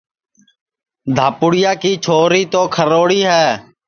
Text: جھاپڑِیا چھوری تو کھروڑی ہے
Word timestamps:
جھاپڑِیا 1.15 1.71
چھوری 2.03 2.43
تو 2.53 2.61
کھروڑی 2.75 3.21
ہے 3.29 3.47